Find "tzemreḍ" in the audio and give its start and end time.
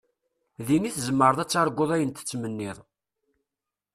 0.95-1.39